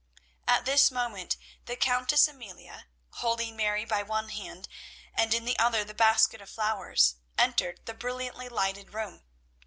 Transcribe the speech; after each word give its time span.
At 0.47 0.65
this 0.65 0.89
moment 0.89 1.37
the 1.65 1.75
Countess 1.75 2.27
Amelia, 2.27 2.87
holding 3.11 3.55
Mary 3.55 3.85
by 3.85 4.01
one 4.01 4.29
hand 4.29 4.67
and 5.13 5.31
in 5.31 5.45
the 5.45 5.59
other 5.59 5.83
the 5.83 5.93
basket 5.93 6.41
of 6.41 6.49
flowers, 6.49 7.17
entered 7.37 7.85
the 7.85 7.93
brilliantly 7.93 8.49
lighted 8.49 8.95
room. 8.95 9.21